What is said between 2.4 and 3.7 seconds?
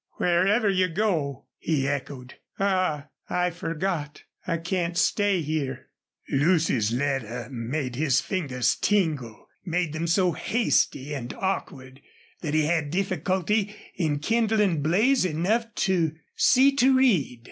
"Ah! I